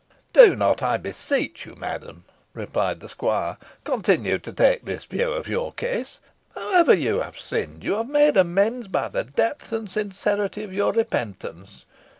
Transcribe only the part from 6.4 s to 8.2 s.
However you have sinned, you have